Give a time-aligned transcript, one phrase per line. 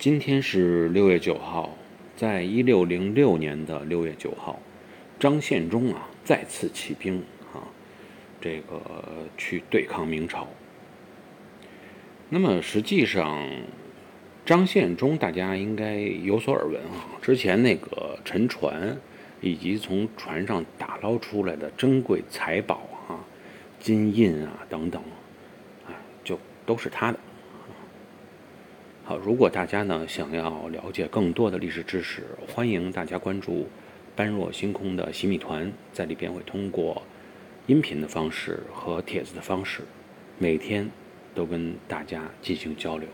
[0.00, 1.76] 今天是六月九号，
[2.16, 4.58] 在一六零六年的六月九号，
[5.18, 7.22] 张献忠啊再次起兵
[7.52, 7.60] 啊，
[8.40, 8.80] 这个
[9.36, 10.48] 去对抗明朝。
[12.30, 13.46] 那么实际上，
[14.46, 18.98] 张献忠大家应该有所耳闻啊，之前那个沉船
[19.42, 23.20] 以及从船上打捞出来的珍贵财宝啊，
[23.78, 25.02] 金印啊等等，
[25.86, 25.92] 啊，
[26.24, 27.18] 就都是他的。
[29.10, 33.66] 好，如果大家呢想要了解更多的历史知识，欢迎大家关注
[34.14, 37.02] “般若星空”的洗米团，在里边会通过
[37.66, 39.82] 音频的方式和帖子的方式，
[40.38, 40.88] 每天
[41.34, 43.08] 都跟大家进行交流。